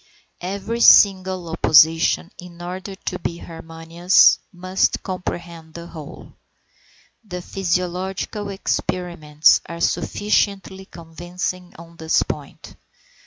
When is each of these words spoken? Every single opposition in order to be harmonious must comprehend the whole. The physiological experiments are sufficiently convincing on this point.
Every 0.41 0.79
single 0.79 1.47
opposition 1.49 2.31
in 2.39 2.59
order 2.59 2.95
to 2.95 3.19
be 3.19 3.37
harmonious 3.37 4.39
must 4.51 5.03
comprehend 5.03 5.75
the 5.75 5.85
whole. 5.85 6.33
The 7.23 7.43
physiological 7.43 8.49
experiments 8.49 9.61
are 9.67 9.79
sufficiently 9.79 10.85
convincing 10.85 11.75
on 11.77 11.97
this 11.97 12.23
point. 12.23 12.75